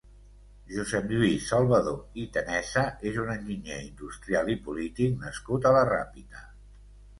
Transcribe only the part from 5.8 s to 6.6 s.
Ràpita.